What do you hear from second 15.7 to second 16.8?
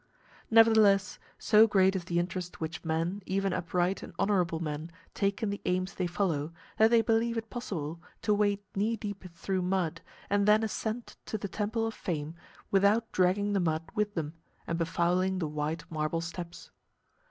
marble steps.